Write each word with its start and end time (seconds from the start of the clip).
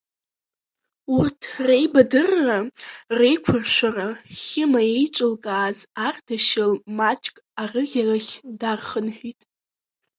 Урҭ 1.17 1.41
реибадырра, 1.67 2.57
реиқәыршәара 3.17 4.07
Хьыма 4.41 4.81
еиҿылкааз 4.95 5.77
Ардашьыл 6.07 6.71
маҷк 6.97 7.35
арыӷьарахь 7.61 8.33
дархынҳәит. 8.59 9.41